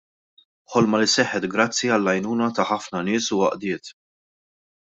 Ħolma 0.75 1.01
li 1.01 1.09
seħħet 1.15 1.45
grazzi 1.57 1.91
għall-għajnuna 1.97 2.49
ta' 2.61 2.67
ħafna 2.73 3.05
nies 3.11 3.31
u 3.37 3.41
għaqdiet. 3.49 3.93